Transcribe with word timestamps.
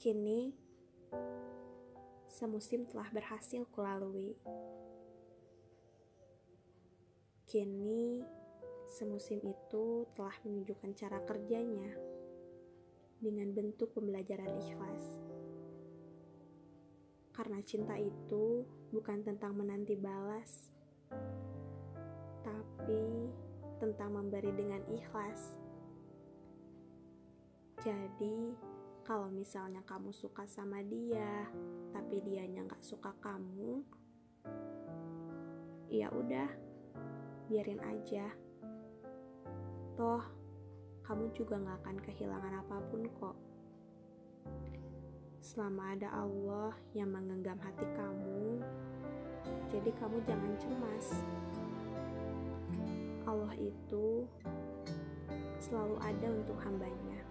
Kini, 0.00 0.48
semusim 2.24 2.88
telah 2.88 3.04
berhasil 3.12 3.68
kulalui. 3.68 4.32
Kini, 7.44 8.24
semusim 8.88 9.44
itu 9.44 10.08
telah 10.16 10.32
menunjukkan 10.40 10.96
cara 10.96 11.20
kerjanya 11.28 11.92
dengan 13.20 13.52
bentuk 13.52 13.92
pembelajaran 13.92 14.48
ikhlas. 14.64 15.04
Karena 17.36 17.60
cinta 17.60 18.00
itu 18.00 18.64
bukan 18.96 19.20
tentang 19.20 19.52
menanti 19.52 20.00
balas, 20.00 20.72
tapi 22.40 23.28
tentang 23.76 24.16
memberi 24.16 24.48
dengan 24.56 24.80
ikhlas. 24.88 25.60
Jadi, 27.84 28.56
kalau 29.10 29.26
misalnya 29.26 29.82
kamu 29.90 30.14
suka 30.14 30.46
sama 30.46 30.86
dia, 30.86 31.50
tapi 31.90 32.22
dianya 32.22 32.62
nggak 32.62 32.78
suka 32.78 33.10
kamu, 33.18 33.82
ya 35.90 36.06
udah 36.14 36.46
biarin 37.50 37.82
aja. 37.82 38.30
Toh, 39.98 40.22
kamu 41.02 41.26
juga 41.34 41.58
gak 41.58 41.82
akan 41.82 41.98
kehilangan 42.06 42.54
apa 42.62 42.76
pun 42.86 43.02
kok. 43.18 43.34
Selama 45.42 45.98
ada 45.98 46.14
Allah 46.14 46.70
yang 46.94 47.10
menggenggam 47.10 47.58
hati 47.58 47.90
kamu, 47.98 48.62
jadi 49.74 49.90
kamu 49.98 50.22
jangan 50.22 50.54
cemas. 50.54 51.06
Allah 53.26 53.58
itu 53.58 54.22
selalu 55.58 55.98
ada 55.98 56.30
untuk 56.30 56.62
hambanya. 56.62 57.29